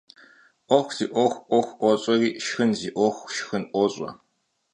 [0.67, 4.09] 'uexu zi 'uexu 'uexu 'uoş'eri, şşxın zi 'uexu şşxın 'uoş'e.